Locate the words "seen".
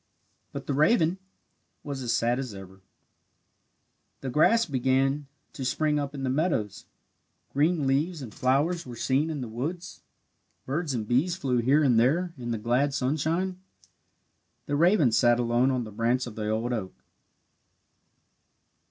8.95-9.29